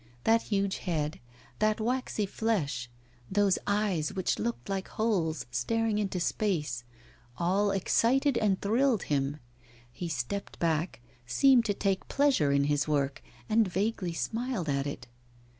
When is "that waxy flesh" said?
1.59-2.89